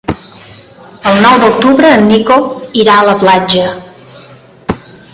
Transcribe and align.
El 1.11 1.19
nou 1.25 1.37
d'octubre 1.43 1.91
en 1.99 2.07
Nico 2.13 2.39
irà 2.85 2.97
a 3.03 3.07
la 3.13 3.17
platja. 3.23 3.71